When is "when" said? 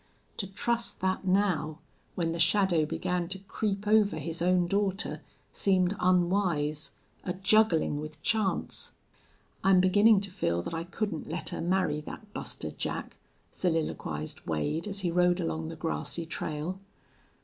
2.15-2.31